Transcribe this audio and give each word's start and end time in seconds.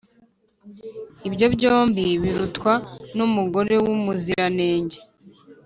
ibyo 1.27 1.45
byombi 1.55 2.05
birutwa 2.21 2.73
n’umugore 3.17 3.75
w’umuziranenge. 3.85 4.99